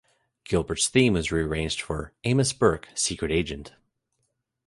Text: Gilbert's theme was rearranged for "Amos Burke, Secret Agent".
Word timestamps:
Gilbert's 0.45 0.87
theme 0.87 1.13
was 1.13 1.31
rearranged 1.31 1.79
for 1.79 2.11
"Amos 2.23 2.53
Burke, 2.53 2.89
Secret 2.95 3.31
Agent". 3.31 3.73